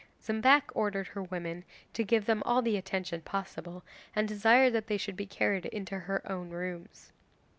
Zambac 0.19 0.71
ordered 0.73 1.09
her 1.09 1.21
women 1.21 1.63
to 1.93 2.03
give 2.03 2.25
them 2.25 2.41
all 2.43 2.63
the 2.63 2.75
attention 2.75 3.21
possible, 3.21 3.83
and 4.15 4.27
desired 4.27 4.73
they 4.73 4.97
should 4.97 5.15
be 5.15 5.27
carried 5.27 5.67
into 5.67 5.99
her 5.99 6.23
own 6.25 6.49
rooms. 6.49 7.11